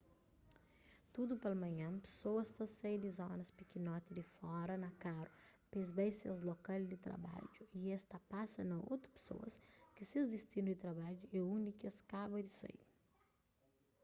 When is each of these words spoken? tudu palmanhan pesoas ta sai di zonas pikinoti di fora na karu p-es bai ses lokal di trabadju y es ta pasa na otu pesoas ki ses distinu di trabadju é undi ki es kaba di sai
tudu 1.15 1.33
palmanhan 1.41 1.95
pesoas 2.05 2.49
ta 2.57 2.65
sai 2.77 2.95
di 3.03 3.09
zonas 3.19 3.55
pikinoti 3.59 4.09
di 4.17 4.23
fora 4.35 4.75
na 4.83 4.89
karu 5.03 5.31
p-es 5.69 5.87
bai 5.97 6.09
ses 6.19 6.39
lokal 6.51 6.81
di 6.87 6.97
trabadju 7.05 7.61
y 7.79 7.81
es 7.95 8.03
ta 8.11 8.17
pasa 8.31 8.61
na 8.71 8.77
otu 8.93 9.07
pesoas 9.17 9.53
ki 9.95 10.03
ses 10.11 10.25
distinu 10.35 10.67
di 10.69 10.81
trabadju 10.83 11.25
é 11.37 11.39
undi 11.55 11.71
ki 11.79 11.85
es 11.91 11.97
kaba 12.11 12.37
di 12.47 12.51
sai 12.59 12.77